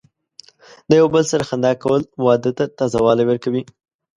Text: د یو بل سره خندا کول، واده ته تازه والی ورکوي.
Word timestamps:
د 0.89 0.91
یو 0.99 1.07
بل 1.13 1.23
سره 1.31 1.43
خندا 1.49 1.71
کول، 1.81 2.01
واده 2.25 2.51
ته 2.57 2.65
تازه 2.77 2.97
والی 3.05 3.25
ورکوي. 3.27 3.61